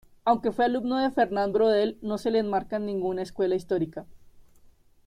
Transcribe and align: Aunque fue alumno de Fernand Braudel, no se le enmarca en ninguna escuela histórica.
Aunque 0.25 0.51
fue 0.51 0.65
alumno 0.65 0.97
de 0.97 1.11
Fernand 1.11 1.53
Braudel, 1.53 1.99
no 2.01 2.17
se 2.17 2.31
le 2.31 2.39
enmarca 2.39 2.77
en 2.77 2.87
ninguna 2.87 3.21
escuela 3.21 3.53
histórica. 3.53 4.07